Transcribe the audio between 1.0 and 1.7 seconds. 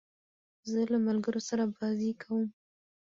ملګرو سره